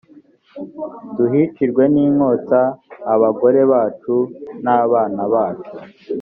tuhicirwe 1.15 1.83
n 1.93 1.95
inkota 2.05 2.61
abagore 3.13 3.59
bacu 3.71 4.15
n 4.63 4.65
abana 4.83 5.21
bacu 5.33 5.73